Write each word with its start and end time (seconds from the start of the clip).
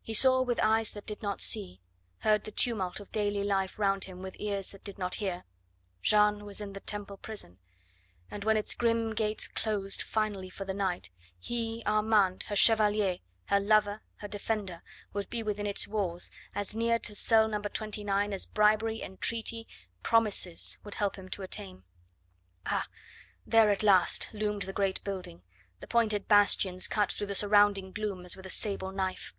He 0.00 0.14
saw 0.14 0.42
with 0.42 0.60
eyes 0.62 0.92
that 0.92 1.06
did 1.06 1.22
not 1.22 1.40
see, 1.40 1.80
heard 2.20 2.44
the 2.44 2.52
tumult 2.52 3.00
of 3.00 3.10
daily 3.10 3.42
life 3.42 3.80
round 3.80 4.04
him 4.04 4.22
with 4.22 4.36
ears 4.38 4.70
that 4.70 4.84
did 4.84 4.96
not 4.96 5.16
hear. 5.16 5.42
Jeanne 6.00 6.44
was 6.44 6.60
in 6.60 6.72
the 6.72 6.78
Temple 6.78 7.16
prison, 7.16 7.58
and 8.30 8.44
when 8.44 8.56
its 8.56 8.74
grim 8.74 9.12
gates 9.12 9.48
closed 9.48 10.00
finally 10.00 10.48
for 10.48 10.64
the 10.64 10.72
night, 10.72 11.10
he 11.36 11.82
Armand, 11.84 12.44
her 12.44 12.54
chevalier, 12.54 13.18
her 13.46 13.58
lover, 13.58 14.02
her 14.18 14.28
defender 14.28 14.82
would 15.12 15.28
be 15.28 15.42
within 15.42 15.66
its 15.66 15.88
walls 15.88 16.30
as 16.54 16.76
near 16.76 17.00
to 17.00 17.16
cell 17.16 17.48
No. 17.48 17.60
29 17.60 18.32
as 18.32 18.46
bribery, 18.46 19.02
entreaty, 19.02 19.66
promises 20.04 20.78
would 20.84 20.94
help 20.94 21.16
him 21.16 21.28
to 21.30 21.42
attain. 21.42 21.82
Ah! 22.66 22.86
there 23.44 23.68
at 23.70 23.82
last 23.82 24.28
loomed 24.32 24.62
the 24.62 24.72
great 24.72 25.02
building, 25.02 25.42
the 25.80 25.88
pointed 25.88 26.28
bastions 26.28 26.86
cut 26.86 27.10
through 27.10 27.26
the 27.26 27.34
surrounding 27.34 27.90
gloom 27.90 28.24
as 28.24 28.36
with 28.36 28.46
a 28.46 28.48
sable 28.48 28.92
knife. 28.92 29.34